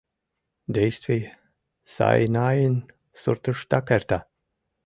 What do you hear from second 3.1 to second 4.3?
суртыштак эрта.